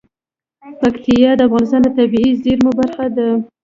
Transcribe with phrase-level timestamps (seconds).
[0.79, 3.27] پکتیا د افغانستان د طبیعي زیرمو برخه ده.